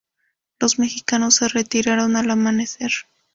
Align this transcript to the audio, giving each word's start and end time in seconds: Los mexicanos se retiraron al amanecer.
Los 0.59 0.79
mexicanos 0.79 1.35
se 1.35 1.47
retiraron 1.47 2.15
al 2.15 2.31
amanecer. 2.31 2.89